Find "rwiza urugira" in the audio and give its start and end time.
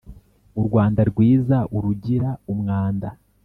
1.09-2.29